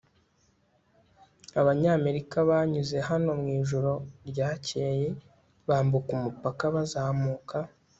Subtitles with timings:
[1.61, 3.91] abanyamerika banyuze hano mwijoro
[4.29, 5.07] ryakeye
[5.67, 7.57] bambuka umupaka bazamuka